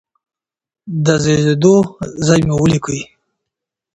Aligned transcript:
د 1.05 1.07
زیږیدو 1.23 1.75
ځای 2.25 2.41
مو 2.47 2.55
ولیکئ. 2.61 3.01